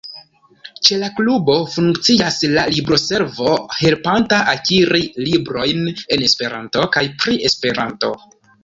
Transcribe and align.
Ĉe 0.87 0.95
la 1.01 1.09
klubo 1.19 1.57
funkcias 1.73 2.39
la 2.55 2.65
libroservo, 2.77 3.53
helpanta 3.83 4.41
akiri 4.57 5.07
librojn 5.29 5.89
en 6.19 6.29
Esperanto 6.31 6.91
kaj 6.99 7.09
pri 7.23 7.43
Esperanto. 7.53 8.17